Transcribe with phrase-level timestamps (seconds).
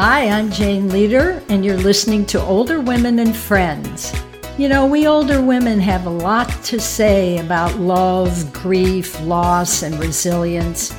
[0.00, 4.14] Hi, I'm Jane Leader, and you're listening to Older Women and Friends.
[4.56, 9.98] You know, we older women have a lot to say about love, grief, loss, and
[9.98, 10.94] resilience.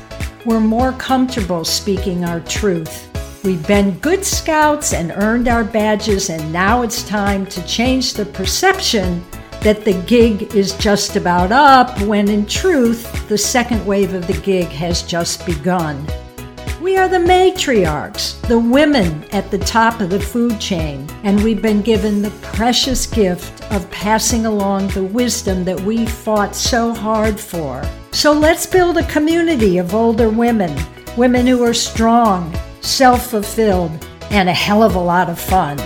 [0.45, 3.09] We're more comfortable speaking our truth.
[3.41, 8.25] We've been good scouts and earned our badges, and now it's time to change the
[8.25, 9.23] perception
[9.61, 14.41] that the gig is just about up, when in truth, the second wave of the
[14.41, 16.05] gig has just begun.
[16.81, 21.61] We are the matriarchs, the women at the top of the food chain, and we've
[21.61, 27.37] been given the precious gift of passing along the wisdom that we fought so hard
[27.37, 27.83] for.
[28.13, 30.73] So let's build a community of older women,
[31.17, 35.77] women who are strong, self fulfilled, and a hell of a lot of fun.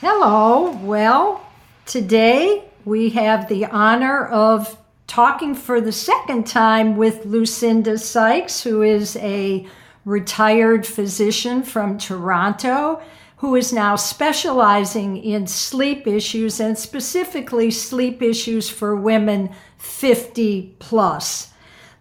[0.00, 1.46] Hello, well,
[1.84, 8.82] today we have the honor of talking for the second time with Lucinda Sykes, who
[8.82, 9.66] is a
[10.04, 13.02] retired physician from Toronto
[13.36, 21.52] who is now specializing in sleep issues and specifically sleep issues for women 50 plus.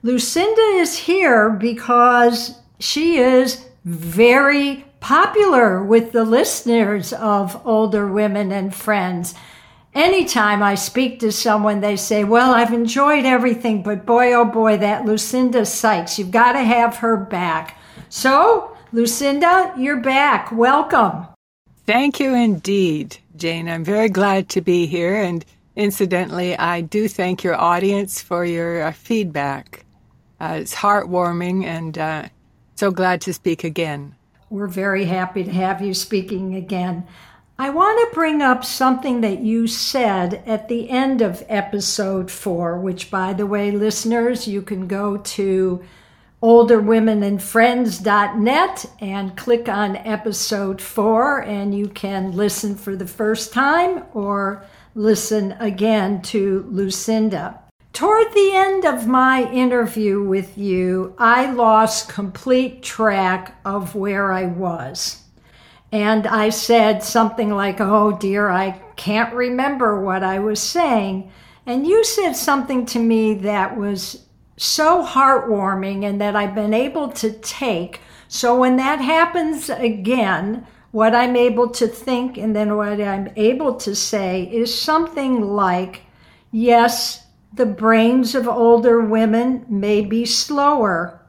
[0.02, 8.74] Lucinda is here because she is very popular with the listeners of older women and
[8.74, 9.36] friends
[9.98, 14.78] anytime I speak to someone, they say, Well, I've enjoyed everything, but boy, oh boy,
[14.78, 17.78] that Lucinda Sykes, you've got to have her back.
[18.10, 20.52] So, Lucinda, you're back.
[20.52, 21.28] Welcome.
[21.86, 23.68] Thank you indeed, Jane.
[23.68, 25.16] I'm very glad to be here.
[25.16, 25.44] And
[25.76, 29.86] incidentally, I do thank your audience for your uh, feedback.
[30.40, 32.28] Uh, it's heartwarming and uh,
[32.76, 34.16] so glad to speak again.
[34.50, 37.06] We're very happy to have you speaking again.
[37.60, 42.80] I want to bring up something that you said at the end of episode four,
[42.80, 45.84] which, by the way, listeners, you can go to
[46.44, 54.64] olderwomenandfriends.net and click on episode four, and you can listen for the first time or
[54.94, 57.60] listen again to Lucinda.
[57.92, 64.46] Toward the end of my interview with you, I lost complete track of where I
[64.46, 65.24] was.
[65.92, 71.32] And I said something like, Oh dear, I can't remember what I was saying.
[71.66, 74.26] And you said something to me that was
[74.58, 78.02] so heartwarming and that I've been able to take.
[78.28, 83.76] So when that happens again, what I'm able to think and then what I'm able
[83.76, 86.02] to say is something like,
[86.52, 91.22] Yes, the brains of older women may be slower,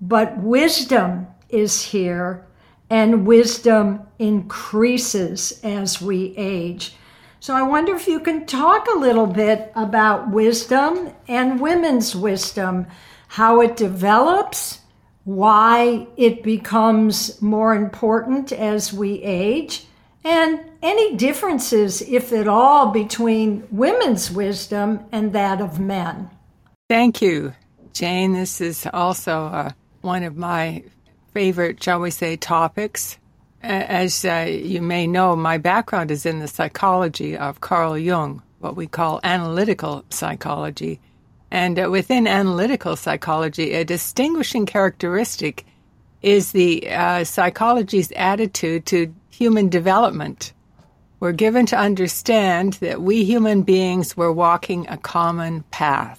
[0.00, 2.46] but wisdom is here
[2.90, 6.94] and wisdom increases as we age.
[7.38, 12.86] So I wonder if you can talk a little bit about wisdom and women's wisdom,
[13.28, 14.80] how it develops,
[15.24, 19.86] why it becomes more important as we age,
[20.24, 26.28] and any differences, if at all, between women's wisdom and that of men.
[26.88, 27.54] Thank you,
[27.92, 28.32] Jane.
[28.32, 29.72] This is also uh,
[30.02, 30.82] one of my
[31.32, 33.18] favorite, shall we say, topics.
[33.62, 38.76] As uh, you may know, my background is in the psychology of Carl Jung, what
[38.76, 41.00] we call analytical psychology.
[41.50, 45.66] And uh, within analytical psychology, a distinguishing characteristic
[46.22, 50.52] is the uh, psychology's attitude to human development.
[51.18, 56.18] We're given to understand that we human beings were walking a common path.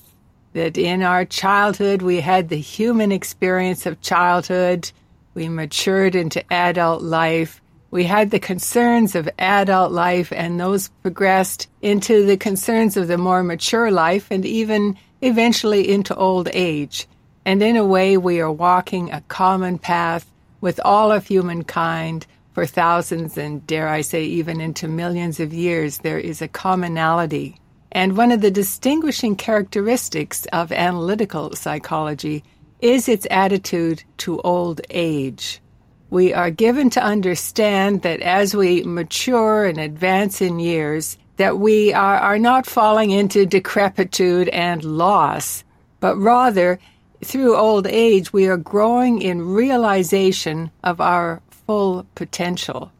[0.53, 4.91] That in our childhood, we had the human experience of childhood
[5.34, 7.62] we matured into adult life.
[7.90, 13.18] We had the concerns of adult life, and those progressed into the concerns of the
[13.18, 17.08] more mature life and even eventually into old age.
[17.46, 20.31] And in a way, we are walking a common path
[20.62, 26.00] with all of humankind for thousands and, dare I say, even into millions of years.
[26.00, 27.58] There is a commonality.
[27.91, 32.44] And one of the distinguishing characteristics of analytical psychology
[32.81, 35.61] is its attitude to old age.
[36.09, 41.93] We are given to understand that as we mature and advance in years, that we
[41.93, 45.63] are, are not falling into decrepitude and loss,
[45.99, 46.79] but rather
[47.23, 52.91] through old age, we are growing in realization of our full potential.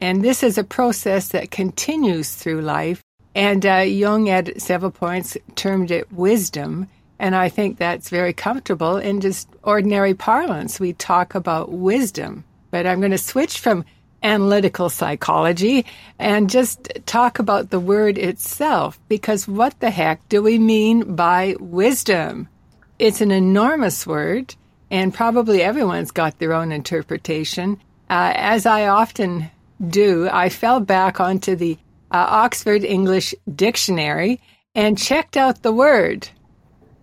[0.00, 3.02] And this is a process that continues through life.
[3.34, 6.88] And uh, Jung, at several points, termed it wisdom.
[7.18, 10.78] And I think that's very comfortable in just ordinary parlance.
[10.78, 13.84] We talk about wisdom, but I'm going to switch from
[14.22, 15.86] analytical psychology
[16.18, 21.54] and just talk about the word itself because what the heck do we mean by
[21.60, 22.48] wisdom?
[22.98, 24.54] it's an enormous word,
[24.90, 27.80] and probably everyone's got their own interpretation.
[28.08, 29.50] Uh, as I often
[29.88, 31.76] do, I fell back onto the
[32.10, 34.40] uh, Oxford English Dictionary
[34.74, 36.28] and checked out the word.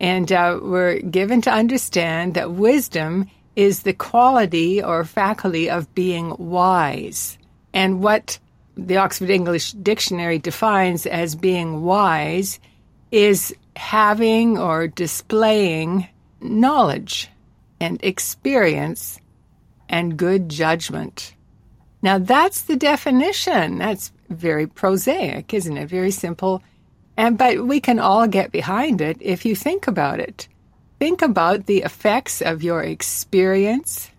[0.03, 6.35] And uh, we're given to understand that wisdom is the quality or faculty of being
[6.37, 7.37] wise.
[7.73, 8.37] And what
[8.75, 12.59] the Oxford English Dictionary defines as being wise
[13.11, 16.09] is having or displaying
[16.41, 17.29] knowledge
[17.79, 19.21] and experience
[19.87, 21.33] and good judgment.
[22.01, 23.77] Now, that's the definition.
[23.77, 25.87] That's very prosaic, isn't it?
[25.87, 26.61] Very simple.
[27.15, 30.47] And but we can all get behind it if you think about it.
[30.99, 34.09] Think about the effects of your experience,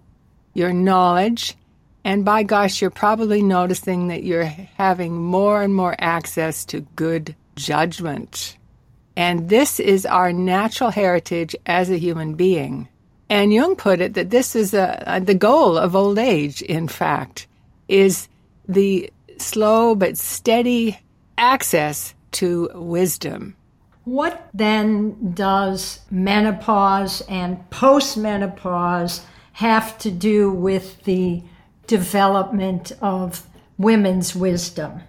[0.53, 1.57] your knowledge,
[2.05, 7.35] and by gosh, you're probably noticing that you're having more and more access to good
[7.57, 8.59] judgment.
[9.17, 12.89] And this is our natural heritage as a human being.
[13.31, 16.89] And Jung put it that this is a, a, the goal of old age, in
[16.89, 17.47] fact,
[17.89, 18.29] is
[18.69, 20.99] the slow but steady
[21.39, 23.57] access to wisdom.
[24.05, 29.23] What then does menopause and postmenopause
[29.55, 31.43] have to do with the
[31.87, 33.47] development of
[33.79, 35.01] women's wisdom?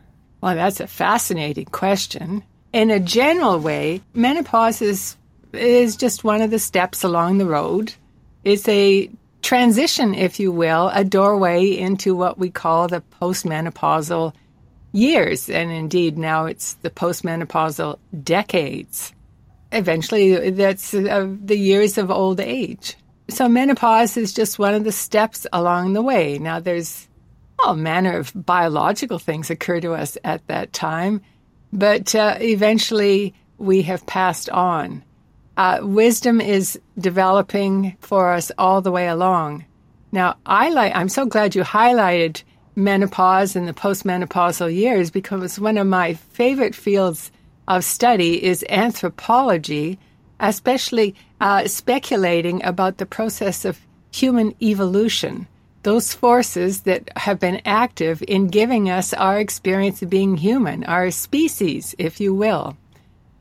[0.41, 2.43] Well, that's a fascinating question.
[2.71, 5.17] In a general way, menopause is,
[5.51, 7.93] is just one of the steps along the road.
[8.43, 9.09] It's a
[9.41, 14.33] transition, if you will, a doorway into what we call the postmenopausal
[14.95, 15.49] years.
[15.49, 19.13] And indeed, now it's the postmenopausal decades.
[19.71, 22.95] Eventually, that's uh, the years of old age.
[23.27, 26.37] So, menopause is just one of the steps along the way.
[26.37, 27.07] Now, there's
[27.59, 31.21] all manner of biological things occur to us at that time,
[31.73, 35.03] but uh, eventually we have passed on.
[35.57, 39.65] Uh, wisdom is developing for us all the way along.
[40.11, 40.95] Now, I like.
[40.95, 42.43] I'm so glad you highlighted
[42.75, 47.31] menopause and the postmenopausal years because one of my favorite fields
[47.67, 49.97] of study is anthropology,
[50.39, 53.79] especially uh, speculating about the process of
[54.13, 55.47] human evolution,
[55.83, 61.11] those forces that have been active in giving us our experience of being human, our
[61.11, 62.77] species, if you will.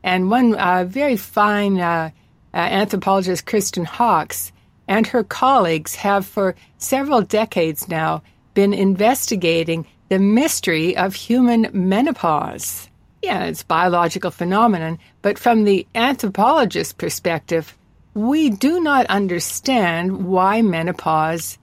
[0.03, 2.11] And one uh, very fine uh,
[2.53, 4.51] uh anthropologist, Kristen Hawkes,
[4.87, 8.21] and her colleagues have for several decades now
[8.55, 12.89] been investigating the mystery of human menopause.
[13.21, 17.77] Yeah, it's biological phenomenon, but from the anthropologist's perspective,
[18.15, 21.57] we do not understand why menopause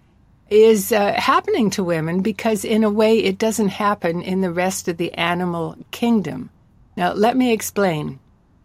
[0.50, 4.86] is uh, happening to women because, in a way, it doesn't happen in the rest
[4.86, 6.50] of the animal kingdom.
[6.96, 8.18] Now, let me explain.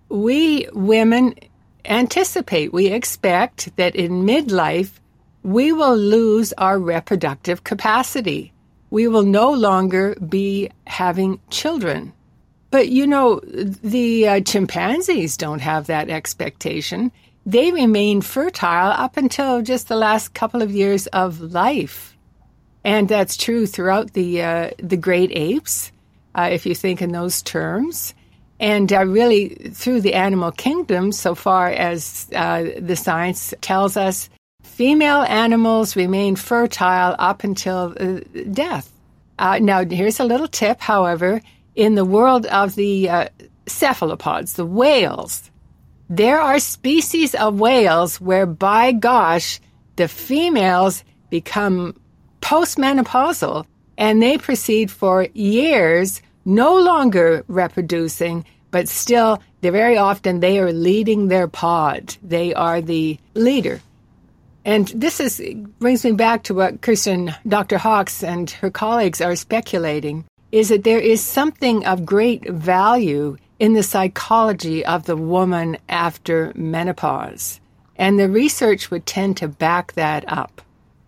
[0.10, 1.36] We women
[1.86, 5.00] anticipate, we expect that in midlife,
[5.48, 8.52] we will lose our reproductive capacity.
[8.90, 12.12] We will no longer be having children.
[12.70, 17.14] But you know, the uh, chimpanzees don't have that expectation.
[17.46, 22.18] They remain fertile up until just the last couple of years of life.
[22.84, 25.94] And that's true throughout the, uh, the great apes,
[26.36, 28.14] uh, if you think in those terms.
[28.60, 34.30] And uh, really, through the animal kingdom, so far as uh, the science tells us,
[34.78, 38.20] female animals remain fertile up until uh,
[38.52, 38.94] death.
[39.40, 41.42] Uh, now, here's a little tip, however.
[41.74, 43.28] In the world of the uh,
[43.66, 45.50] cephalopods, the whales,
[46.10, 49.60] there are species of whales where, by gosh,
[49.96, 52.00] the females become
[52.42, 53.66] postmenopausal
[53.98, 61.30] and they proceed for years no longer reproducing, but still, very often they are leading
[61.30, 62.16] their pod.
[62.22, 63.82] They are the leader.
[64.68, 65.42] And this is
[65.80, 67.78] brings me back to what Kirsten, Dr.
[67.78, 73.74] Hawkes, and her colleagues are speculating is that there is something of great value in
[73.74, 77.62] the psychology of the woman after menopause.
[77.96, 80.62] And the research would tend to back that up.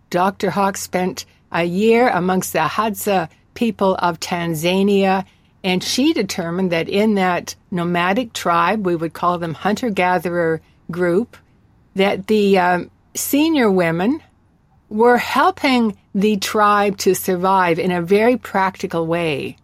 [0.08, 0.48] Dr.
[0.48, 5.26] Hawkes spent a year amongst the Hadza people of Tanzania,
[5.62, 11.36] and she determined that in that nomadic tribe, we would call them hunter gatherer group,
[11.94, 14.22] that the um, senior women
[14.88, 19.56] were helping the tribe to survive in a very practical way.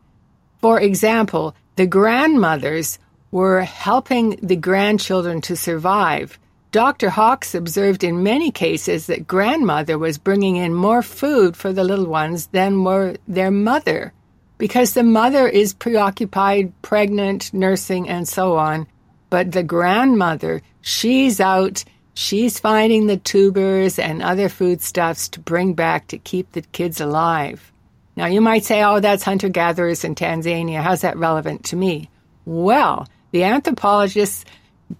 [0.60, 2.98] For example, the grandmothers
[3.30, 6.38] were helping the grandchildren to survive.
[6.72, 7.10] Dr.
[7.10, 12.06] Hawkes observed in many cases that grandmother was bringing in more food for the little
[12.06, 14.12] ones than were their mother
[14.58, 18.86] because the mother is preoccupied, pregnant, nursing, and so on.
[19.28, 21.84] But the grandmother, she's out
[22.18, 27.70] She's finding the tubers and other foodstuffs to bring back to keep the kids alive.
[28.16, 30.80] Now, you might say, oh, that's hunter gatherers in Tanzania.
[30.80, 32.08] How's that relevant to me?
[32.46, 34.46] Well, the anthropologists,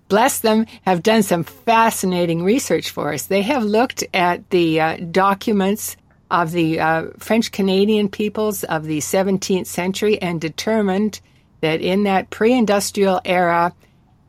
[0.09, 3.23] bless them, have done some fascinating research for us.
[3.23, 5.97] They have looked at the uh, documents
[6.31, 11.23] of the uh, French Canadian peoples of the 17th century and determined
[11.63, 13.73] that in that pre industrial era,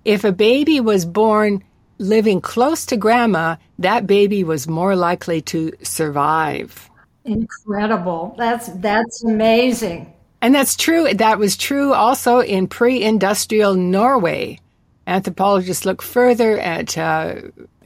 [0.05, 1.63] if a baby was born
[1.97, 6.89] living close to grandma, that baby was more likely to survive.
[7.25, 8.35] Incredible.
[8.37, 10.13] That's that's amazing.
[10.41, 11.13] And that's true.
[11.13, 14.59] That was true also in pre-industrial Norway.
[15.07, 17.35] Anthropologists looked further at uh,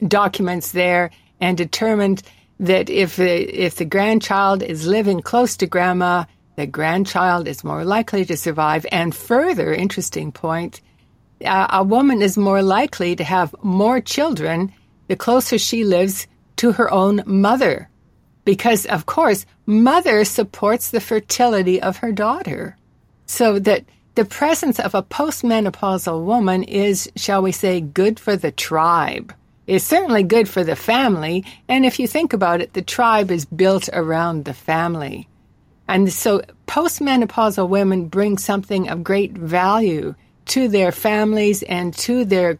[0.06, 2.22] documents there and determined
[2.60, 6.24] that if the, if the grandchild is living close to grandma,
[6.56, 8.84] the grandchild is more likely to survive.
[8.92, 10.80] And further, interesting point,
[11.44, 14.72] uh, a woman is more likely to have more children
[15.08, 17.88] the closer she lives to her own mother.
[18.44, 22.76] Because, of course, mother supports the fertility of her daughter.
[23.26, 23.84] So that
[24.14, 29.34] the presence of a postmenopausal woman is, shall we say, good for the tribe.
[29.66, 31.44] It's certainly good for the family.
[31.68, 35.28] And if you think about it, the tribe is built around the family.
[35.88, 40.14] And so postmenopausal women bring something of great value
[40.46, 42.58] to their families and to their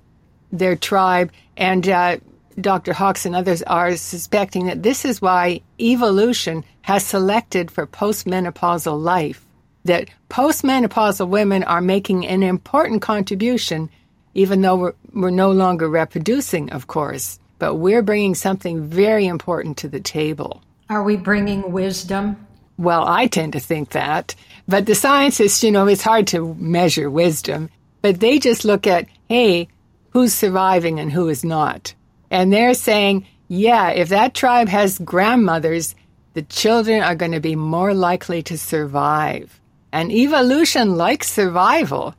[0.53, 1.33] their tribe.
[1.57, 2.19] And uh,
[2.61, 2.93] Dr.
[2.93, 9.45] Hawkes and others are suspecting that this is why evolution has selected for postmenopausal life.
[9.85, 13.91] That postmenopausal women are making an important contribution,
[14.35, 17.41] even though we're, we're no longer reproducing, of course.
[17.59, 20.63] But we're bringing something very important to the table.
[20.89, 22.47] Are we bringing wisdom?
[22.77, 24.35] Well, I tend to think that.
[24.73, 27.69] But the scientists, you know, it's hard to measure wisdom,
[28.01, 29.69] but they just look at, hey,
[30.15, 31.95] who's surviving and who is not.
[32.31, 35.95] And they're saying, yeah, if that tribe has grandmothers,
[36.33, 39.61] the children are going to be more likely to survive.
[39.93, 42.15] And evolution likes survival.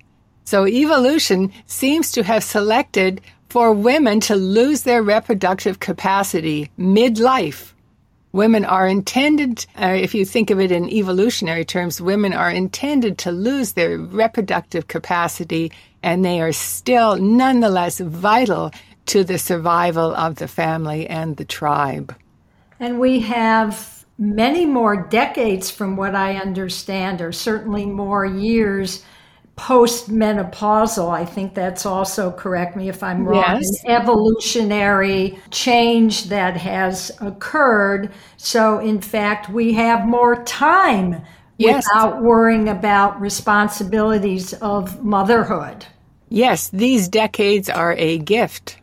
[0.46, 7.74] So evolution seems to have selected for women to lose their reproductive capacity midlife
[8.34, 13.20] Women are intended, uh, if you think of it in evolutionary terms, women are intended
[13.20, 15.72] to lose their reproductive capacity
[16.02, 18.72] and they are still nonetheless vital
[19.06, 22.16] to the survival of the family and the tribe.
[22.80, 29.04] And we have many more decades, from what I understand, or certainly more years
[29.58, 31.10] postmenopausal.
[31.10, 33.84] I think that's also, correct me if I'm wrong, yes.
[33.86, 38.12] evolutionary change that has occurred.
[38.38, 41.22] So, in fact, we have more time
[41.58, 41.86] yes.
[41.88, 45.86] without worrying about responsibilities of motherhood.
[46.30, 48.78] Yes, these decades are a gift,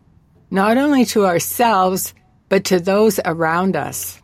[0.53, 2.15] not only to ourselves,
[2.49, 4.20] but to those around us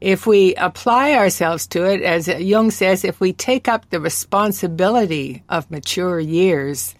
[0.00, 5.42] if we apply ourselves to it, as Jung says, if we take up the responsibility
[5.48, 6.94] of mature years,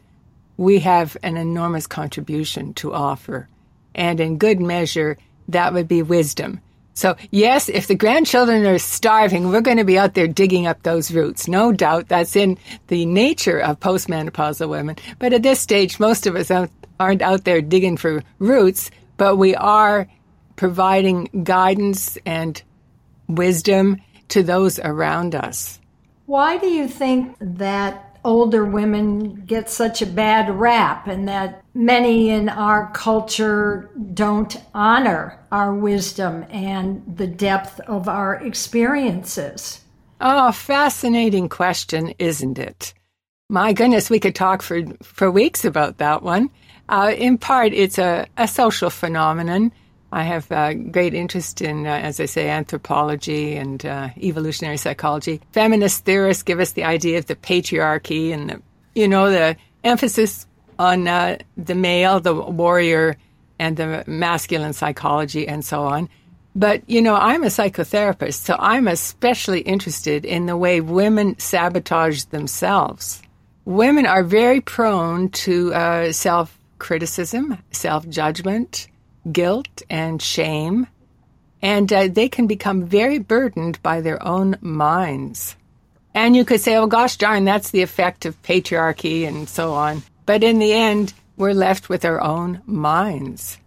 [0.57, 3.49] we have an enormous contribution to offer.
[3.95, 6.61] And in good measure, that would be wisdom.
[6.97, 10.83] So, yes, if the grandchildren are starving, we're going to be out there digging up
[10.85, 11.49] those roots.
[11.49, 14.97] No doubt that's in the nature of postmenopausal women.
[15.19, 16.53] But at this stage, most of us
[17.01, 20.07] aren't out there digging for roots, but we are
[20.55, 22.63] providing guidance and
[23.29, 25.79] wisdom to those around us.
[26.27, 32.31] Why do you think that older women get such a bad rap and that many
[32.31, 39.83] in our culture don't honor our wisdom and the depth of our experiences?
[40.21, 42.95] Oh, fascinating question, isn't it?
[43.51, 46.49] My goodness, we could talk for, for weeks about that one.
[46.89, 49.71] Uh, in part, it's a, a social phenomenon
[50.15, 55.41] I have uh, great interest in, uh, as I say, anthropology and uh, evolutionary psychology.
[55.51, 58.63] Feminist theorists give us the idea of the patriarchy and, the,
[58.95, 60.47] you know, the emphasis
[60.79, 63.17] on uh, the male, the warrior,
[63.59, 66.09] and the masculine psychology and so on.
[66.55, 72.23] But, you know, I'm a psychotherapist, so I'm especially interested in the way women sabotage
[72.27, 73.21] themselves.
[73.65, 78.87] Women are very prone to uh, self criticism, self judgment,
[79.31, 80.87] guilt and shame,
[81.63, 85.57] and uh, they can become very burdened by their own minds.
[86.15, 90.03] And you could say, oh gosh darn, that's the effect of patriarchy and so on.
[90.27, 93.59] But in the end, we're left with our own minds.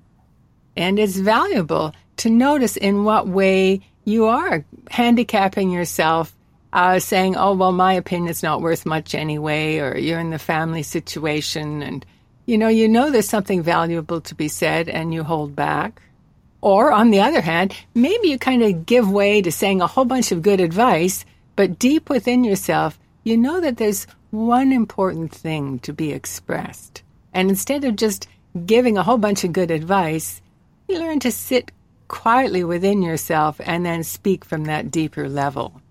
[0.76, 6.34] And it's valuable to notice in what way you are handicapping yourself,
[6.72, 10.40] uh, saying, oh, well, my opinion is not worth much anyway, or you're in the
[10.40, 12.06] family situation and
[12.48, 16.02] you know, you know there's something valuable to be said and you hold back.
[16.62, 20.06] Or on the other hand, maybe you kind of give way to saying a whole
[20.06, 21.26] bunch of good advice,
[21.58, 27.04] but deep within yourself, you know that there's one important thing to be expressed.
[27.34, 28.28] And instead of just
[28.66, 30.42] giving a whole bunch of good advice,
[30.88, 31.72] you learn to sit
[32.08, 35.82] quietly within yourself and then speak from that deeper level.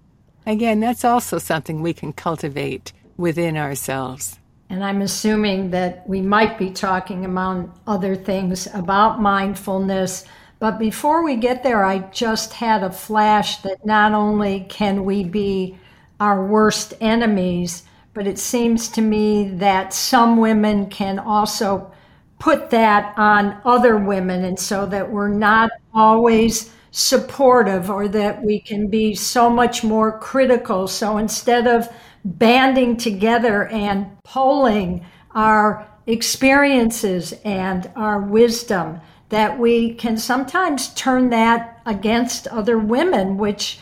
[0.47, 4.39] Again, that's also something we can cultivate within ourselves.
[4.69, 10.25] And I'm assuming that we might be talking, among other things, about mindfulness.
[10.59, 15.23] But before we get there, I just had a flash that not only can we
[15.23, 15.79] be
[16.19, 21.93] our worst enemies, but it seems to me that some women can also
[22.39, 28.59] put that on other women, and so that we're not always supportive or that we
[28.59, 30.89] can be so much more critical.
[30.89, 31.89] So instead of
[32.27, 41.81] banding together and polling our experiences and our wisdom, that we can sometimes turn that
[41.87, 43.79] against other women, which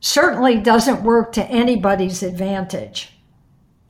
[0.00, 3.12] certainly doesn't work to anybody's advantage.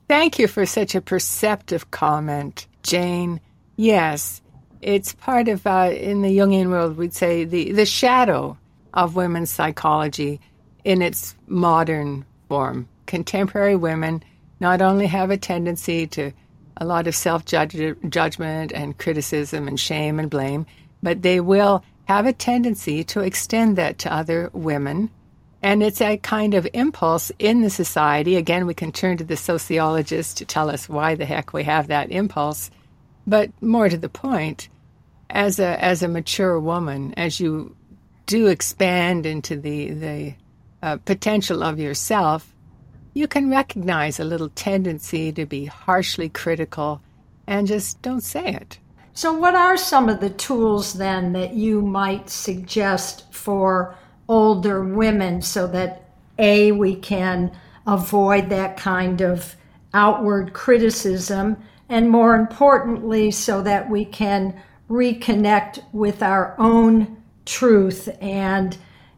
[0.09, 3.41] Thank you for such a perceptive comment, Jane.
[3.77, 4.41] Yes,
[4.81, 8.57] it's part of, uh, in the Jungian world, we'd say the, the shadow
[8.95, 10.41] of women's psychology
[10.85, 12.89] in its modern form.
[13.09, 14.23] Contemporary women
[14.61, 16.31] not only have a tendency to
[16.77, 20.65] a lot of self judgment and criticism and shame and blame,
[21.03, 25.11] but they will have a tendency to extend that to other women
[25.63, 28.37] and it's a kind of impulse in the society.
[28.37, 31.89] Again, we can turn to the sociologists to tell us why the heck we have
[31.89, 32.71] that impulse.
[33.27, 34.69] But more to the point,
[35.31, 37.77] as a as a mature woman, as you
[38.27, 40.35] do expand into the the
[40.83, 42.55] uh, potential of yourself,
[43.15, 47.01] you can recognize a little tendency to be harshly critical,
[47.47, 48.79] and just don't say it.
[49.15, 53.97] So, what are some of the tools then that you might suggest for?
[54.29, 57.51] older women so that A, we can
[57.87, 59.57] avoid that kind of
[59.95, 61.57] outward criticism,
[61.89, 68.77] and more importantly, so that we can reconnect with our own truth and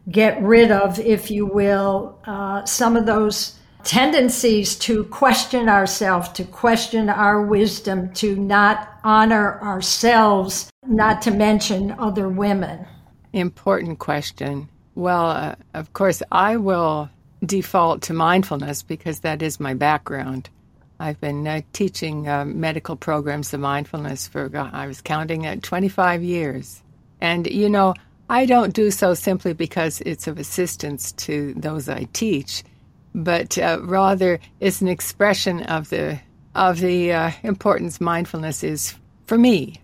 [0.09, 6.43] get rid of, if you will, uh, some of those tendencies to question ourselves, to
[6.43, 12.85] question our wisdom, to not honor ourselves, not to mention other women.
[13.33, 14.67] Important question.
[14.95, 17.09] Well, uh, of course, I will
[17.45, 20.49] default to mindfulness because that is my background.
[20.99, 26.21] I've been uh, teaching uh, medical programs of mindfulness for, I was counting at 25
[26.21, 26.83] years.
[27.19, 27.95] And, you know,
[28.29, 32.63] I don't do so simply because it's of assistance to those I teach,
[33.13, 36.19] but uh, rather it's an expression of the,
[36.55, 38.95] of the uh, importance mindfulness is
[39.25, 39.81] for me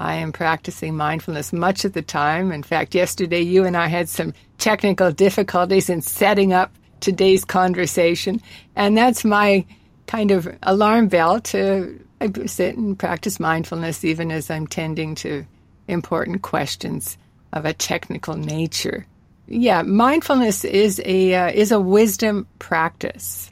[0.00, 2.52] I am practicing mindfulness much of the time.
[2.52, 8.40] In fact, yesterday you and I had some technical difficulties in setting up today's conversation,
[8.74, 9.66] and that's my
[10.06, 12.00] kind of alarm bell to
[12.46, 15.44] sit and practice mindfulness even as I'm tending to
[15.86, 17.18] important questions
[17.52, 19.06] of a technical nature.
[19.52, 23.50] Yeah, mindfulness is a uh, is a wisdom practice,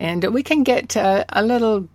[0.00, 1.86] and we can get uh, a little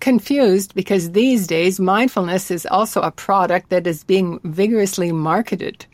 [0.00, 5.86] confused because these days mindfulness is also a product that is being vigorously marketed.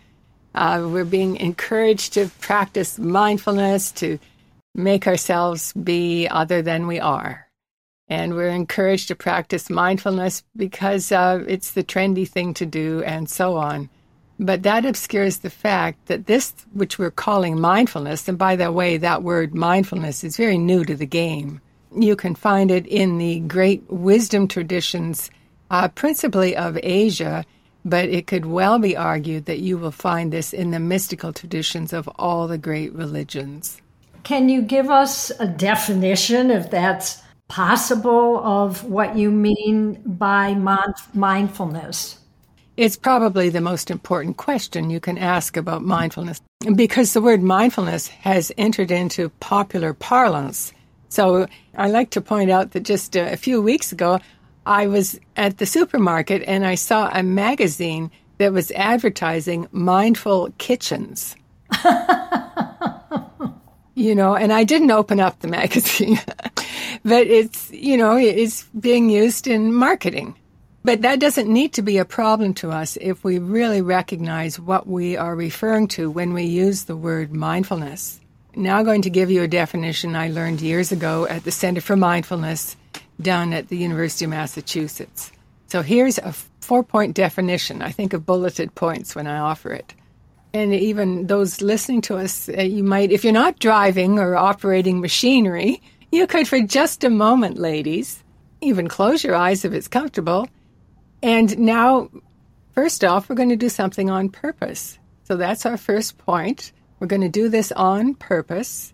[0.56, 4.18] Uh, we're being encouraged to practice mindfulness, to
[4.74, 7.46] make ourselves be other than we are.
[8.08, 13.30] And we're encouraged to practice mindfulness because uh, it's the trendy thing to do and
[13.30, 13.88] so on.
[14.38, 18.96] But that obscures the fact that this, which we're calling mindfulness, and by the way,
[18.96, 21.60] that word mindfulness is very new to the game
[21.96, 25.30] you can find it in the great wisdom traditions,
[25.70, 27.44] uh, principally of Asia,
[27.84, 31.92] but it could well be argued that you will find this in the mystical traditions
[31.92, 33.80] of all the great religions.
[34.22, 40.54] Can you give us a definition, if that's possible, of what you mean by
[41.12, 42.18] mindfulness?
[42.76, 46.40] It's probably the most important question you can ask about mindfulness
[46.74, 50.72] because the word mindfulness has entered into popular parlance
[51.14, 54.18] so I like to point out that just a few weeks ago,
[54.66, 61.36] I was at the supermarket and I saw a magazine that was advertising mindful kitchens.
[63.94, 66.18] you know, and I didn't open up the magazine,
[67.04, 70.34] but it's, you know, it's being used in marketing.
[70.84, 74.86] But that doesn't need to be a problem to us if we really recognize what
[74.86, 78.20] we are referring to when we use the word mindfulness
[78.56, 81.80] now I'm going to give you a definition I learned years ago at the Center
[81.80, 82.76] for Mindfulness
[83.20, 85.32] down at the University of Massachusetts.
[85.66, 87.82] So here's a four point definition.
[87.82, 89.94] I think of bulleted points when I offer it.
[90.52, 95.00] And even those listening to us, uh, you might, if you're not driving or operating
[95.00, 98.22] machinery, you could, for just a moment, ladies,
[98.60, 100.48] even close your eyes if it's comfortable.
[101.24, 102.10] And now,
[102.74, 104.98] first off, we're going to do something on purpose.
[105.22, 106.70] So that's our first point.
[107.00, 108.92] We're going to do this on purpose.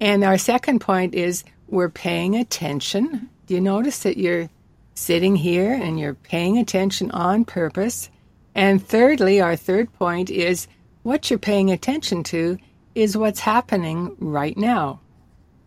[0.00, 3.30] And our second point is we're paying attention.
[3.46, 4.50] Do you notice that you're
[4.94, 8.10] sitting here and you're paying attention on purpose?
[8.56, 10.66] And thirdly, our third point is
[11.04, 12.58] what you're paying attention to
[12.96, 14.98] is what's happening right now.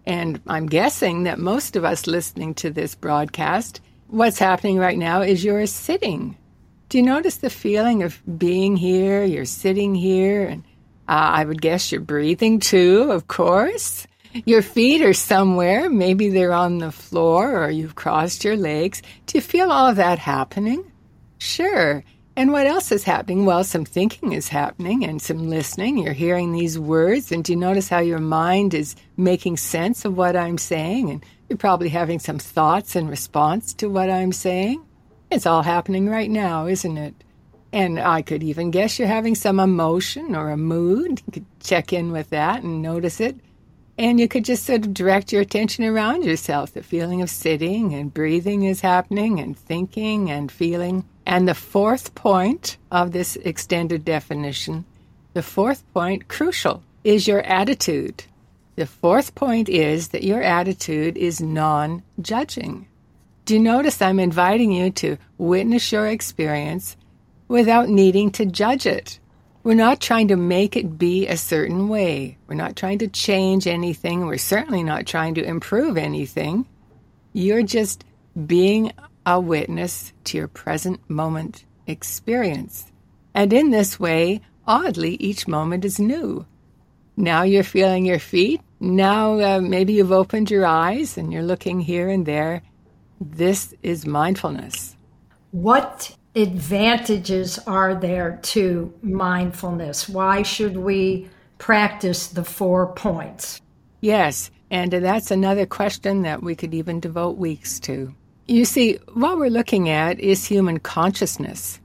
[0.06, 3.80] And I'm guessing that most of us listening to this broadcast,
[4.12, 6.38] what's happening right now is you're sitting.
[6.90, 9.24] Do you notice the feeling of being here?
[9.24, 10.64] You're sitting here, and
[11.08, 14.06] uh, I would guess you're breathing too, of course.
[14.46, 15.90] Your feet are somewhere.
[15.90, 19.02] Maybe they're on the floor or you've crossed your legs.
[19.26, 20.90] Do you feel all of that happening?
[21.38, 22.04] Sure.
[22.36, 23.46] And what else is happening?
[23.46, 25.98] Well, some thinking is happening and some listening.
[25.98, 30.16] You're hearing these words, and do you notice how your mind is making sense of
[30.16, 31.10] what I'm saying?
[31.10, 34.82] And you're probably having some thoughts in response to what I'm saying.
[35.30, 37.14] It's all happening right now, isn't it?
[37.74, 41.22] And I could even guess you're having some emotion or a mood.
[41.26, 43.38] You could check in with that and notice it.
[44.02, 46.74] And you could just sort of direct your attention around yourself.
[46.74, 51.06] The feeling of sitting and breathing is happening, and thinking and feeling.
[51.28, 54.86] And the fourth point of this extended definition,
[55.34, 58.24] the fourth point, crucial, is your attitude.
[58.76, 62.88] The fourth point is that your attitude is non judging.
[63.46, 66.98] Do you notice I'm inviting you to witness your experience
[67.48, 69.20] without needing to judge it?
[69.64, 72.38] We're not trying to make it be a certain way.
[72.48, 74.26] We're not trying to change anything.
[74.26, 76.66] We're certainly not trying to improve anything.
[77.34, 78.04] You're just
[78.48, 78.92] being
[79.26, 82.92] a witness to your present moment experience.
[83.36, 86.46] And in this way, oddly, each moment is new.
[87.16, 88.62] Now you're feeling your feet.
[88.80, 92.64] Now uh, maybe you've opened your eyes and you're looking here and there.
[93.20, 94.96] This is mindfulness.
[95.52, 100.08] What advantages are there to mindfulness?
[100.08, 103.62] Why should we practice the four points?
[104.02, 108.14] Yes, and that's another question that we could even devote weeks to.
[108.48, 111.80] You see, what we're looking at is human consciousness.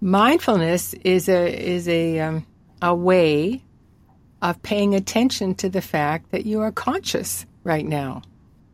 [0.00, 2.46] Mindfulness is a is a um,
[2.80, 3.62] a way
[4.42, 8.22] of paying attention to the fact that you are conscious right now,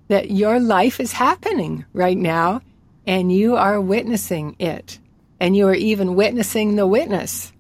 [0.09, 2.63] that your life is happening right now,
[3.09, 4.99] and you are witnessing it.
[5.41, 7.53] And you are even witnessing the witness.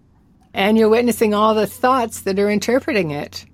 [0.52, 3.46] And you're witnessing all the thoughts that are interpreting it.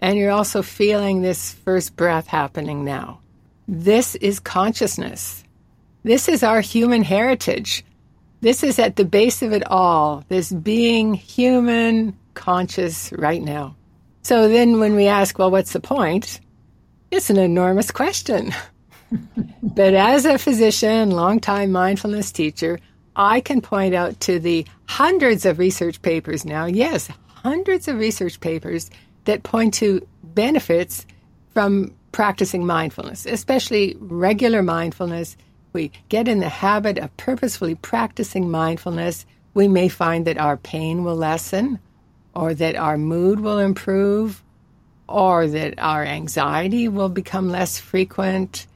[0.00, 3.20] And you're also feeling this first breath happening now.
[3.68, 5.44] This is consciousness.
[6.02, 7.84] This is our human heritage.
[8.40, 13.76] This is at the base of it all, this being human, conscious right now.
[14.22, 16.40] So then when we ask, well, what's the point?
[17.12, 18.52] It's an enormous question.
[19.62, 22.78] but as a physician, longtime mindfulness teacher,
[23.16, 28.40] I can point out to the hundreds of research papers now, yes, hundreds of research
[28.40, 28.90] papers
[29.24, 31.06] that point to benefits
[31.52, 35.36] from practicing mindfulness, especially regular mindfulness.
[35.72, 41.04] We get in the habit of purposefully practicing mindfulness, we may find that our pain
[41.04, 41.78] will lessen,
[42.34, 44.42] or that our mood will improve,
[45.08, 48.66] or that our anxiety will become less frequent,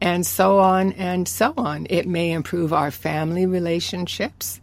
[0.00, 1.86] and so on and so on.
[1.90, 4.60] It may improve our family relationships,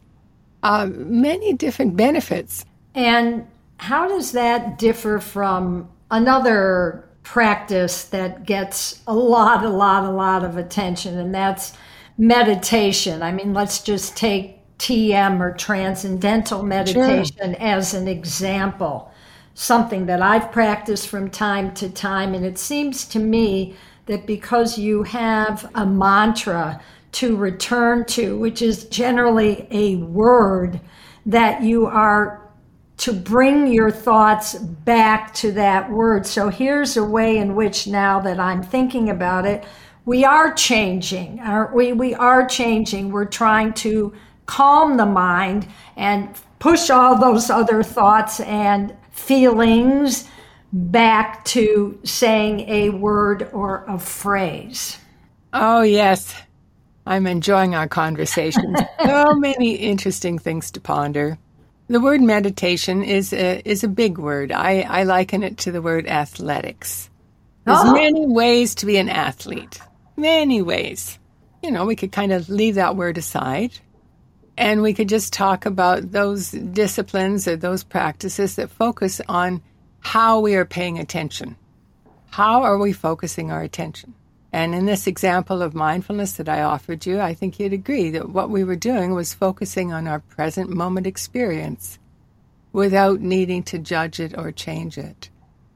[0.63, 2.65] uh, many different benefits.
[2.93, 3.45] And
[3.77, 10.43] how does that differ from another practice that gets a lot, a lot, a lot
[10.43, 11.73] of attention, and that's
[12.17, 13.21] meditation?
[13.21, 17.55] I mean, let's just take TM or transcendental meditation sure.
[17.59, 19.11] as an example,
[19.53, 24.77] something that I've practiced from time to time, and it seems to me that because
[24.77, 26.81] you have a mantra
[27.13, 30.79] to return to, which is generally a word
[31.25, 32.41] that you are
[32.97, 36.25] to bring your thoughts back to that word.
[36.25, 39.65] So here's a way in which now that I'm thinking about it,
[40.05, 41.93] we are changing, aren't we?
[41.93, 43.11] We are changing.
[43.11, 44.13] We're trying to
[44.45, 50.29] calm the mind and push all those other thoughts and feelings
[50.73, 54.97] back to saying a word or a phrase.
[55.53, 56.35] Oh, yes.
[57.05, 58.75] I'm enjoying our conversation.
[59.05, 61.37] so many interesting things to ponder.
[61.87, 64.51] The word meditation is a, is a big word.
[64.51, 67.09] I, I liken it to the word athletics.
[67.65, 67.93] There's oh.
[67.93, 69.79] many ways to be an athlete.
[70.17, 71.19] Many ways.
[71.61, 73.71] you know, we could kind of leave that word aside
[74.57, 79.61] and we could just talk about those disciplines or those practices that focus on
[80.05, 81.55] how we are paying attention.
[82.29, 84.13] How are we focusing our attention?
[84.53, 88.29] And in this example of mindfulness that I offered you, I think you'd agree that
[88.29, 91.97] what we were doing was focusing on our present moment experience
[92.71, 95.31] without needing to judge it or change it.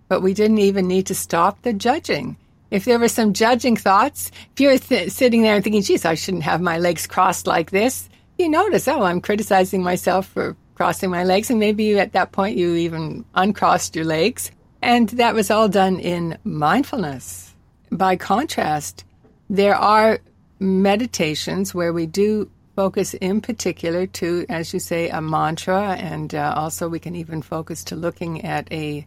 [0.08, 2.38] But we didn't even need to stop the judging.
[2.70, 6.14] If there were some judging thoughts, if you're th- sitting there and thinking, geez, I
[6.14, 11.10] shouldn't have my legs crossed like this, you notice, oh, I'm criticizing myself for crossing
[11.10, 11.50] my legs.
[11.50, 14.52] And maybe at that point you even uncrossed your legs.
[14.82, 17.50] And that was all done in mindfulness
[17.92, 19.04] by contrast,
[19.50, 20.20] there are
[20.60, 26.54] meditations where we do focus in particular to, as you say, a mantra, and uh,
[26.56, 29.06] also we can even focus to looking at a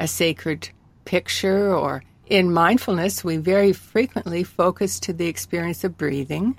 [0.00, 0.68] a sacred
[1.04, 1.74] picture.
[1.74, 6.58] Or in mindfulness, we very frequently focus to the experience of breathing.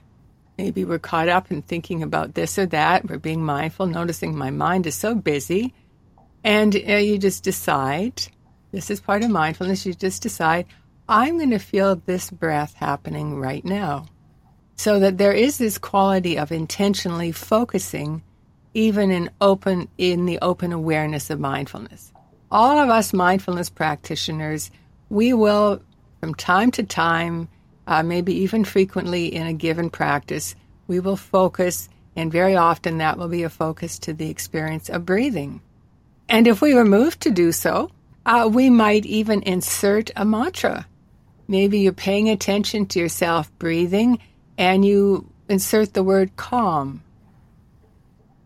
[0.59, 3.07] Maybe we're caught up in thinking about this or that.
[3.07, 5.73] We're being mindful, noticing my mind is so busy,
[6.43, 8.23] and uh, you just decide.
[8.73, 9.85] This is part of mindfulness.
[9.85, 10.65] You just decide,
[11.07, 14.07] I'm going to feel this breath happening right now.
[14.75, 18.21] So that there is this quality of intentionally focusing
[18.73, 22.11] even in open in the open awareness of mindfulness.
[22.51, 24.71] All of us mindfulness practitioners,
[25.07, 25.81] we will
[26.19, 27.47] from time to time,
[27.89, 30.55] uh, maybe even frequently in a given practice,
[30.87, 35.05] we will focus, and very often that will be a focus to the experience of
[35.05, 35.61] breathing.
[36.29, 37.91] And if we were moved to do so,
[38.25, 40.85] uh, we might even insert a mantra
[41.49, 44.19] Maybe you're paying attention to yourself breathing
[44.55, 47.01] and you insert the word calm.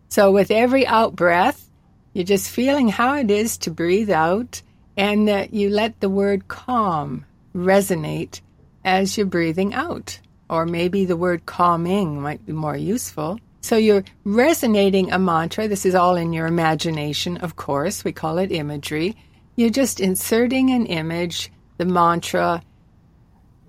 [0.08, 1.68] So, with every out breath,
[2.14, 4.62] you're just feeling how it is to breathe out
[4.96, 8.40] and that you let the word calm resonate
[8.84, 10.18] as you're breathing out.
[10.48, 13.38] Or maybe the word calming might be more useful.
[13.60, 15.68] So you're resonating a mantra.
[15.68, 18.04] This is all in your imagination, of course.
[18.04, 19.16] We call it imagery.
[19.56, 22.62] You're just inserting an image, the mantra,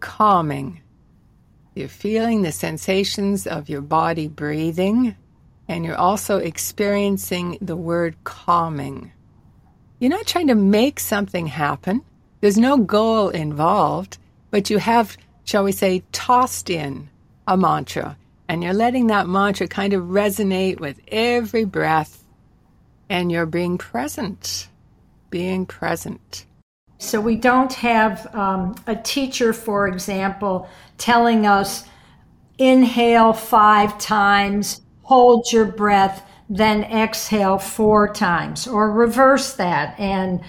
[0.02, 0.82] calming.
[1.76, 5.16] You're feeling the sensations of your body breathing,
[5.68, 9.12] and you're also experiencing the word calming.
[10.00, 12.02] You're not trying to make something happen,
[12.42, 14.18] there's no goal involved,
[14.56, 17.10] but you have, shall we say, tossed in
[17.46, 18.16] a mantra,
[18.48, 22.24] and you're letting that mantra kind of resonate with every breath,
[23.10, 24.70] and you're being present.
[25.30, 26.46] Being present.
[27.00, 31.84] So we don't have um, a teacher, for example, telling us
[32.58, 40.40] inhale five times, hold your breath, then exhale four times, or reverse that and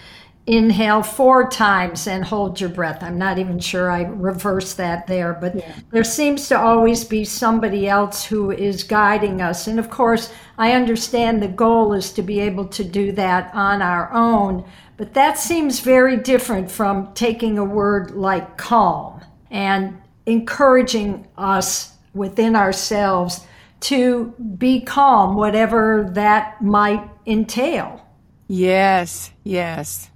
[0.46, 3.02] inhale four times and hold your breath.
[3.02, 5.72] I'm not even sure I reverse that there, but yeah.
[5.90, 9.66] there seems to always be somebody else who is guiding us.
[9.66, 13.82] And of course, I understand the goal is to be able to do that on
[13.82, 14.64] our own.
[14.96, 22.54] But that seems very different from taking a word like calm and encouraging us within
[22.54, 23.44] ourselves
[23.78, 28.06] to be calm, whatever that might entail.
[28.48, 30.10] Yes, yes.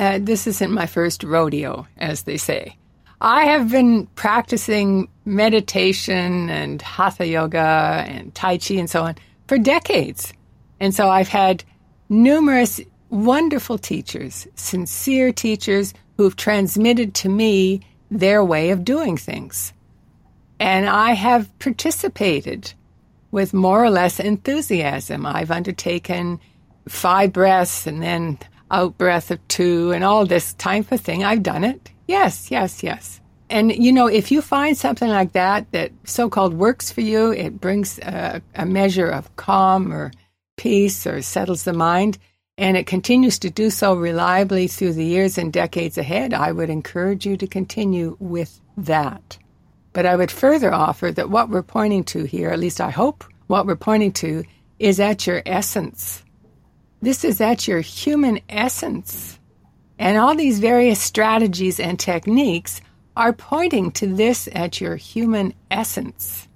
[0.00, 2.74] Uh, this isn't my first rodeo, as they say.
[3.20, 9.58] I have been practicing meditation and hatha yoga and tai chi and so on for
[9.58, 10.32] decades.
[10.80, 11.64] And so I've had
[12.08, 19.74] numerous wonderful teachers, sincere teachers who've transmitted to me their way of doing things.
[20.58, 22.72] And I have participated
[23.32, 25.26] with more or less enthusiasm.
[25.26, 26.40] I've undertaken
[26.88, 28.38] five breaths and then
[28.70, 31.24] out breath of two and all this type of thing.
[31.24, 31.90] I've done it.
[32.06, 33.20] Yes, yes, yes.
[33.48, 37.32] And you know, if you find something like that that so called works for you,
[37.32, 40.12] it brings a, a measure of calm or
[40.56, 42.18] peace or settles the mind,
[42.58, 46.70] and it continues to do so reliably through the years and decades ahead, I would
[46.70, 49.38] encourage you to continue with that.
[49.92, 53.24] But I would further offer that what we're pointing to here, at least I hope
[53.48, 54.44] what we're pointing to,
[54.78, 56.22] is at your essence.
[57.02, 59.38] This is at your human essence.
[59.98, 62.80] And all these various strategies and techniques
[63.16, 66.48] are pointing to this at your human essence.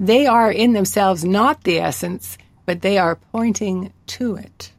[0.00, 4.72] They are in themselves not the essence, but they are pointing to it.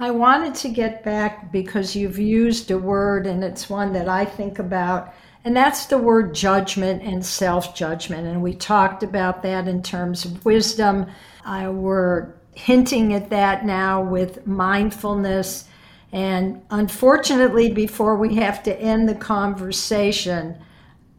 [0.00, 4.24] I wanted to get back because you've used a word and it's one that I
[4.24, 5.12] think about,
[5.44, 8.26] and that's the word judgment and self judgment.
[8.28, 11.06] And we talked about that in terms of wisdom.
[11.44, 15.68] Uh, we're hinting at that now with mindfulness.
[16.10, 20.56] And unfortunately, before we have to end the conversation,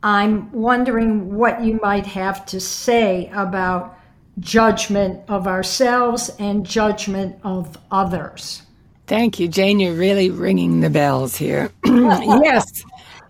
[0.04, 3.97] I'm wondering what you might have to say about
[4.39, 8.63] judgment of ourselves and judgment of others.
[9.08, 9.80] Thank you, Jane.
[9.80, 11.71] You're really ringing the bells here.
[11.86, 12.84] yes.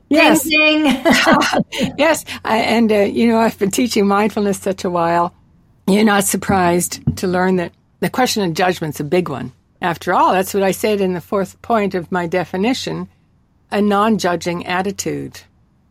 [0.09, 0.43] Yes.
[0.43, 1.93] Ding, ding.
[1.97, 2.25] yes.
[2.43, 5.33] I, and, uh, you know, I've been teaching mindfulness such a while.
[5.87, 9.51] You're not surprised to learn that the question of judgment's a big one.
[9.81, 13.09] After all, that's what I said in the fourth point of my definition
[13.71, 15.41] a non judging attitude.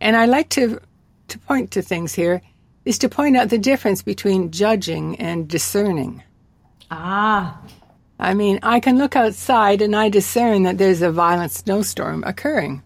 [0.00, 0.80] And I like to,
[1.28, 2.42] to point to things here
[2.84, 6.22] is to point out the difference between judging and discerning.
[6.90, 7.60] Ah.
[8.18, 12.82] I mean, I can look outside and I discern that there's a violent snowstorm occurring.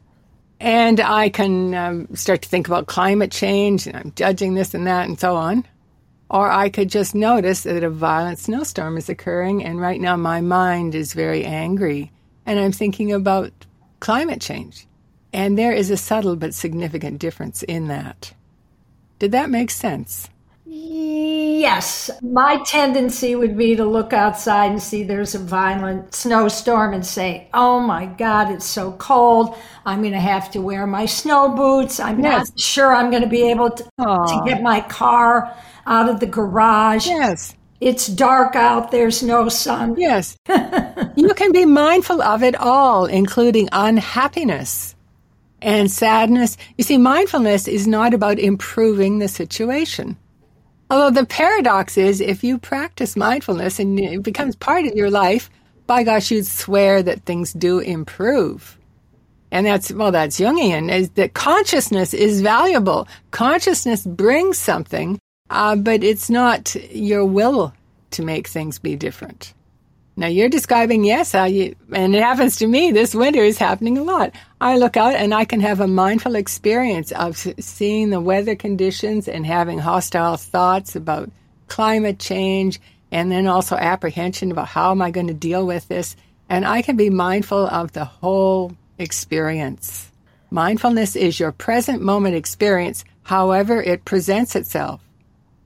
[0.61, 4.87] And I can um, start to think about climate change and I'm judging this and
[4.87, 5.66] that and so on.
[6.33, 10.40] Or I could just notice that a violent snowstorm is occurring and right now my
[10.40, 12.11] mind is very angry
[12.47, 13.53] and I'm thinking about
[14.01, 14.87] climate change.
[15.35, 18.33] And there is a subtle but significant difference in that.
[19.18, 20.31] Did that make sense?
[20.74, 22.11] Yes.
[22.22, 27.48] My tendency would be to look outside and see there's a violent snowstorm and say,
[27.52, 29.54] oh my God, it's so cold.
[29.85, 32.00] I'm going to have to wear my snow boots.
[32.00, 32.48] I'm yes.
[32.48, 35.54] not sure I'm going to be able to, to get my car
[35.87, 37.06] out of the garage.
[37.06, 37.54] Yes.
[37.82, 39.96] It's dark out, there's no sun.
[39.98, 40.37] Yes.
[41.16, 44.94] you can be mindful of it all, including unhappiness
[45.61, 46.56] and sadness.
[46.78, 50.16] You see, mindfulness is not about improving the situation.
[50.92, 55.48] Although the paradox is if you practice mindfulness and it becomes part of your life,
[55.87, 58.78] by gosh, you'd swear that things do improve.
[59.50, 63.09] And that's, well, that's Jungian, is that consciousness is valuable.
[63.31, 67.72] Consciousness brings something, uh, but it's not your will
[68.11, 69.55] to make things be different.
[70.14, 72.92] Now you're describing, yes, how you, and it happens to me.
[72.92, 74.35] This winter is happening a lot.
[74.61, 79.27] I look out and I can have a mindful experience of seeing the weather conditions
[79.27, 81.31] and having hostile thoughts about
[81.68, 82.79] climate change
[83.11, 86.14] and then also apprehension about how am I going to deal with this.
[86.48, 90.11] And I can be mindful of the whole experience.
[90.51, 95.01] Mindfulness is your present moment experience, however it presents itself.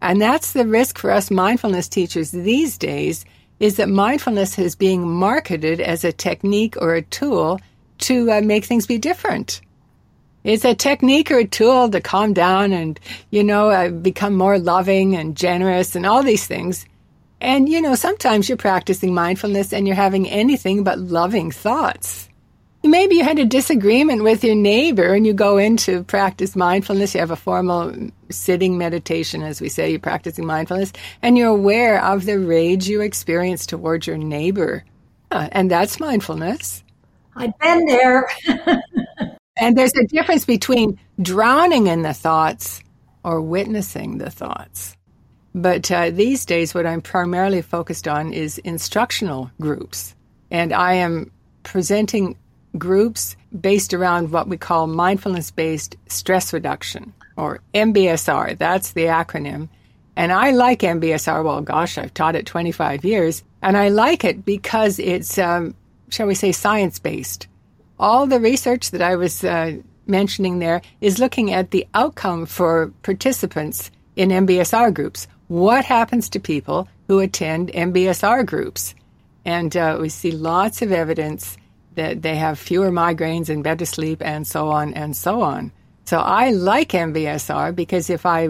[0.00, 3.24] And that's the risk for us mindfulness teachers these days
[3.58, 7.60] is that mindfulness is being marketed as a technique or a tool
[7.98, 9.60] to uh, make things be different.
[10.44, 14.58] It's a technique or a tool to calm down and, you know, uh, become more
[14.58, 16.86] loving and generous and all these things.
[17.40, 22.25] And, you know, sometimes you're practicing mindfulness and you're having anything but loving thoughts.
[22.86, 27.14] Maybe you had a disagreement with your neighbor and you go in to practice mindfulness.
[27.14, 32.02] You have a formal sitting meditation, as we say, you're practicing mindfulness, and you're aware
[32.04, 34.84] of the rage you experience towards your neighbor.
[35.30, 36.82] And that's mindfulness.
[37.34, 38.28] I've been there.
[39.58, 42.82] and there's a difference between drowning in the thoughts
[43.24, 44.96] or witnessing the thoughts.
[45.54, 50.14] But uh, these days, what I'm primarily focused on is instructional groups.
[50.50, 51.30] And I am
[51.62, 52.36] presenting
[52.78, 58.56] groups based around what we call mindfulness based stress reduction or MBSR.
[58.58, 59.68] That's the acronym.
[60.16, 61.44] And I like MBSR.
[61.44, 63.44] Well, gosh, I've taught it 25 years.
[63.62, 65.74] And I like it because it's, um,
[66.08, 67.46] shall we say, science based.
[67.98, 72.92] All the research that I was uh, mentioning there is looking at the outcome for
[73.02, 75.28] participants in MBSR groups.
[75.48, 78.94] What happens to people who attend MBSR groups?
[79.44, 81.56] And uh, we see lots of evidence
[81.96, 85.72] that they have fewer migraines and better sleep and so on and so on.
[86.04, 88.48] So I like MBSR because if I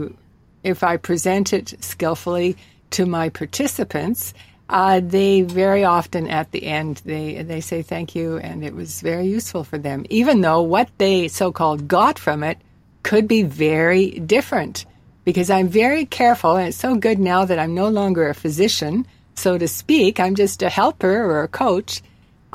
[0.63, 2.57] if I present it skillfully
[2.91, 4.35] to my participants,
[4.69, 9.01] uh, they very often at the end they they say thank you and it was
[9.01, 12.59] very useful for them, even though what they so called got from it
[13.03, 14.85] could be very different.
[15.25, 19.07] Because I'm very careful, and it's so good now that I'm no longer a physician,
[19.35, 20.20] so to speak.
[20.20, 22.01] I'm just a helper or a coach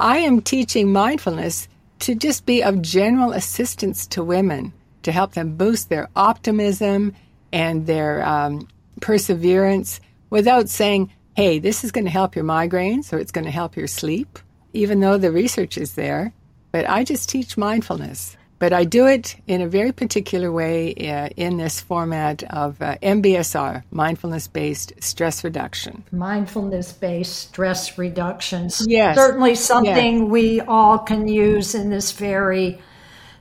[0.02, 1.68] I am teaching mindfulness
[2.00, 4.74] to just be of general assistance to women
[5.04, 7.14] to help them boost their optimism
[7.54, 8.68] and their um,
[9.00, 13.52] perseverance without saying, hey, this is going to help your migraines or it's going to
[13.52, 14.40] help your sleep,
[14.74, 16.34] even though the research is there.
[16.72, 18.36] But I just teach mindfulness.
[18.62, 22.96] But I do it in a very particular way uh, in this format of uh,
[23.02, 26.04] MBSR, mindfulness based stress reduction.
[26.12, 28.70] Mindfulness based stress reduction.
[28.86, 29.18] Yes.
[29.18, 30.30] Certainly something yes.
[30.30, 32.80] we all can use in this very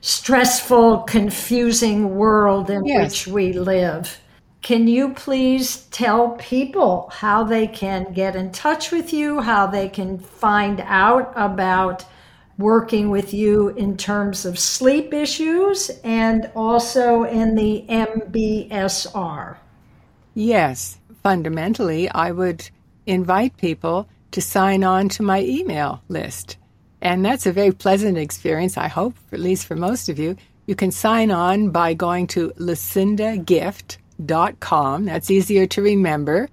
[0.01, 3.27] stressful, confusing world in yes.
[3.27, 4.19] which we live.
[4.63, 9.87] Can you please tell people how they can get in touch with you, how they
[9.87, 12.05] can find out about
[12.61, 19.57] working with you in terms of sleep issues and also in the MBSR.
[20.33, 22.69] Yes, fundamentally, I would
[23.05, 26.57] invite people to sign on to my email list.
[27.01, 30.37] And that's a very pleasant experience, I hope, at least for most of you.
[30.67, 35.05] You can sign on by going to lucindagift.com.
[35.05, 36.49] That's easier to remember.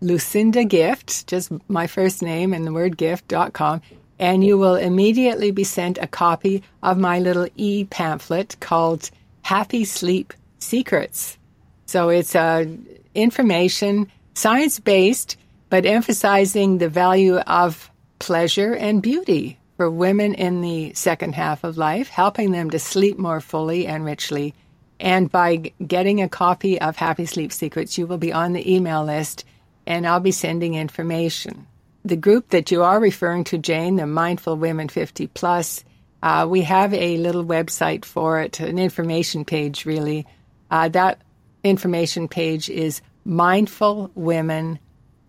[0.00, 3.82] Lucinda Gift, just my first name and the word gift.com.
[4.20, 9.10] And you will immediately be sent a copy of my little e pamphlet called
[9.42, 11.38] Happy Sleep Secrets.
[11.86, 12.66] So it's uh,
[13.14, 15.36] information, science based,
[15.70, 21.78] but emphasizing the value of pleasure and beauty for women in the second half of
[21.78, 24.54] life, helping them to sleep more fully and richly.
[25.00, 29.02] And by getting a copy of Happy Sleep Secrets, you will be on the email
[29.02, 29.46] list
[29.86, 31.66] and I'll be sending information.
[32.04, 35.84] The group that you are referring to, Jane, the Mindful Women 50 Plus,
[36.22, 40.26] uh, we have a little website for it, an information page, really.
[40.70, 41.20] Uh, that
[41.64, 44.78] information page is Mindful Women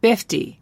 [0.01, 0.59] 50.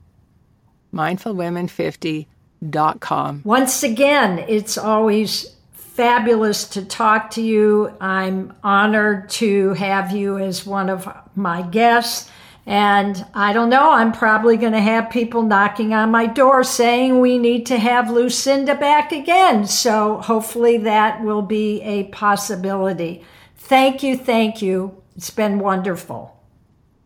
[0.93, 3.41] MindfulWomen50.com.
[3.45, 7.93] Once again, it's always fabulous to talk to you.
[7.99, 12.31] I'm honored to have you as one of my guests.
[12.65, 17.19] And I don't know, I'm probably going to have people knocking on my door saying
[17.19, 19.65] we need to have Lucinda back again.
[19.65, 23.23] So hopefully that will be a possibility.
[23.55, 25.01] Thank you, thank you.
[25.15, 26.35] It's been wonderful.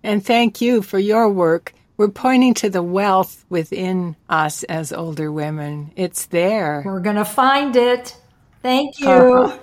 [0.04, 1.74] And thank you for your work.
[1.96, 5.94] We're pointing to the wealth within us as older women.
[5.96, 6.84] It's there.
[6.86, 8.18] We're going to find it.
[8.62, 9.08] Thank you.
[9.08, 9.58] Uh-huh.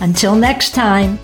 [0.00, 1.18] Until next time.